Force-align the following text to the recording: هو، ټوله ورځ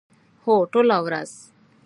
هو، 0.43 0.55
ټوله 0.71 0.97
ورځ 1.05 1.31